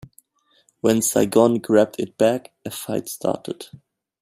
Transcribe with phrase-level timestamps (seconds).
[0.79, 3.67] When Saigon grabbed it back, a fight started.